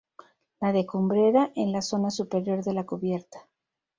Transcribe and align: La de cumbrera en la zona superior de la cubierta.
La 0.61 0.71
de 0.73 0.83
cumbrera 0.87 1.51
en 1.55 1.71
la 1.71 1.83
zona 1.83 2.09
superior 2.09 2.63
de 2.63 2.73
la 2.73 2.87
cubierta. 2.87 3.47